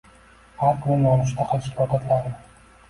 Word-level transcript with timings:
Har 0.61 0.79
kuni 0.85 1.03
nonushta 1.09 1.49
qilishga 1.53 1.89
odatlaning 1.89 2.39